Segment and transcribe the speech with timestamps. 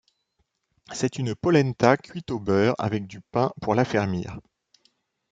[0.93, 4.39] C'est une polenta cuite au beurre avec du pain pour l'affermir.